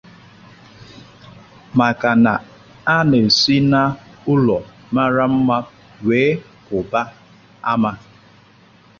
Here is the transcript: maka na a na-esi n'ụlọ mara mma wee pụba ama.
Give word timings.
maka 1.77 2.11
na 2.23 2.33
a 2.95 2.97
na-esi 3.09 3.55
n'ụlọ 3.71 4.57
mara 4.93 5.25
mma 5.35 5.57
wee 6.05 6.29
pụba 6.67 7.01
ama. 7.71 7.91